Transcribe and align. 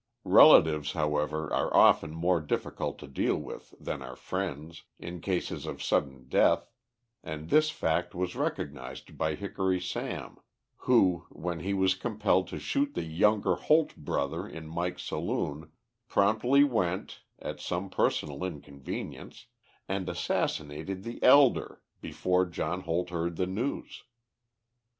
Relatives, 0.25 0.93
however, 0.93 1.53
are 1.53 1.71
often 1.77 2.09
more 2.09 2.41
difficult 2.41 2.97
to 2.97 3.05
deal 3.05 3.35
with 3.37 3.71
than 3.79 4.01
are 4.01 4.15
friends, 4.15 4.81
in 4.97 5.21
cases 5.21 5.67
of 5.67 5.83
sudden 5.83 6.27
death, 6.27 6.71
and 7.23 7.51
this 7.51 7.69
fact 7.69 8.15
was 8.15 8.35
recognised 8.35 9.15
by 9.15 9.35
Hickory 9.35 9.79
Sam, 9.79 10.37
who, 10.89 11.27
when 11.29 11.59
he 11.59 11.75
was 11.75 11.93
compelled 11.93 12.47
to 12.47 12.57
shoot 12.57 12.95
the 12.95 13.03
younger 13.03 13.53
Holt 13.53 13.95
brother 13.95 14.47
in 14.47 14.65
Mike's 14.67 15.03
saloon, 15.03 15.71
promptly 16.07 16.63
went, 16.63 17.21
at 17.37 17.59
some 17.59 17.87
personal 17.91 18.43
inconvenience, 18.43 19.45
and 19.87 20.09
assassinated 20.09 21.03
the 21.03 21.21
elder, 21.21 21.79
before 22.01 22.47
John 22.47 22.81
Holt 22.81 23.11
heard 23.11 23.35
the 23.35 23.45
news. 23.45 24.01